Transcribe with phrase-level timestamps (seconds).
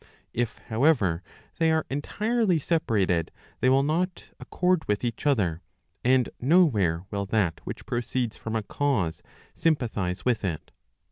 [0.33, 1.21] If, however,
[1.59, 5.61] they are entirely separated, they will not accord with each other,
[6.03, 9.21] and no where will that which proceeds from a cause
[9.53, 10.71] sympathize with it.